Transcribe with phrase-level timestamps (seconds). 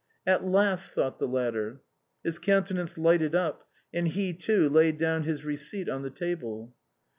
[0.33, 1.83] "At last," thought the latter.
[2.23, 6.73] His countenance lighted up, and he too laid down his receipt on the table.